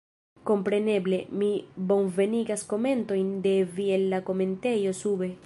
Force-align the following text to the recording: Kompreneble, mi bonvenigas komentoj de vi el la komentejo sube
Kompreneble, 0.49 1.19
mi 1.41 1.49
bonvenigas 1.91 2.65
komentoj 2.73 3.19
de 3.47 3.53
vi 3.77 3.87
el 3.99 4.09
la 4.17 4.25
komentejo 4.33 4.99
sube 5.05 5.35